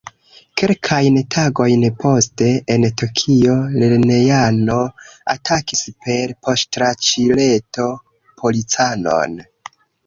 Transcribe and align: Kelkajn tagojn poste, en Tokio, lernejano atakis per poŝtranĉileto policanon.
Kelkajn 0.59 1.19
tagojn 1.35 1.83
poste, 2.03 2.47
en 2.77 2.87
Tokio, 3.03 3.59
lernejano 3.83 4.81
atakis 5.37 5.87
per 6.07 6.35
poŝtranĉileto 6.49 7.91
policanon. 8.43 9.43